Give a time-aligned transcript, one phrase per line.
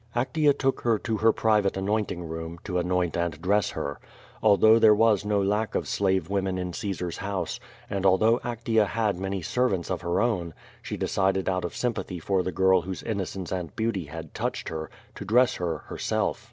[0.15, 3.99] Actea took her to her private anointing room, to anoint and dress her.
[4.41, 9.19] Although there was no lack of slave women in Caesar's house, and although Actea had
[9.19, 13.51] many servants of her own, she decided out of sympathy for the girl whose innocence
[13.51, 16.39] and beauty had touched her, to dress her herself.